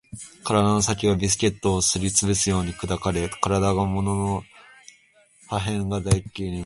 [0.43, 4.43] 体の先がビスケットをすり潰すように砕かれ、体だったものの
[5.47, 6.59] 破片が大気に舞い